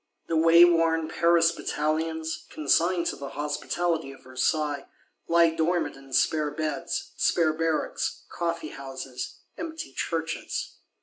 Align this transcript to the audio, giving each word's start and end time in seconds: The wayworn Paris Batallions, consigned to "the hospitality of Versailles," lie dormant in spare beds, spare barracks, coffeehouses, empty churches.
The 0.27 0.35
wayworn 0.35 1.09
Paris 1.09 1.51
Batallions, 1.51 2.47
consigned 2.49 3.05
to 3.05 3.15
"the 3.15 3.29
hospitality 3.37 4.11
of 4.11 4.23
Versailles," 4.23 4.87
lie 5.27 5.51
dormant 5.53 5.95
in 5.95 6.11
spare 6.11 6.49
beds, 6.49 7.11
spare 7.17 7.53
barracks, 7.53 8.23
coffeehouses, 8.27 9.41
empty 9.59 9.93
churches. 9.93 10.77